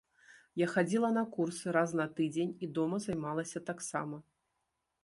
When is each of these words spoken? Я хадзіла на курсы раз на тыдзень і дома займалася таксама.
Я 0.61 0.67
хадзіла 0.75 1.11
на 1.17 1.23
курсы 1.35 1.75
раз 1.77 1.93
на 2.01 2.09
тыдзень 2.21 2.57
і 2.63 2.71
дома 2.79 3.03
займалася 3.07 3.67
таксама. 3.71 4.15